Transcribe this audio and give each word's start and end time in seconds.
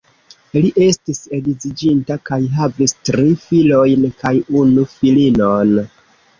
Li 0.61 0.69
estis 0.85 1.19
edziĝinta 1.39 2.17
kaj 2.31 2.39
havis 2.57 2.97
tri 3.11 3.29
filojn 3.45 4.11
kaj 4.25 4.35
unu 4.65 4.91
filinon. 4.99 5.81